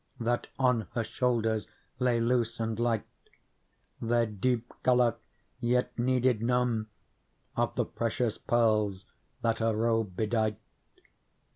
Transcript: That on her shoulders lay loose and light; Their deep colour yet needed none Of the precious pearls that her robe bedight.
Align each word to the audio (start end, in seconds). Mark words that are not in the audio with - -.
That 0.19 0.47
on 0.57 0.87
her 0.93 1.03
shoulders 1.03 1.67
lay 1.99 2.19
loose 2.19 2.59
and 2.59 2.79
light; 2.79 3.05
Their 4.01 4.25
deep 4.25 4.73
colour 4.81 5.17
yet 5.59 5.91
needed 5.95 6.41
none 6.41 6.87
Of 7.55 7.75
the 7.75 7.85
precious 7.85 8.39
pearls 8.39 9.05
that 9.43 9.59
her 9.59 9.75
robe 9.75 10.15
bedight. 10.15 10.57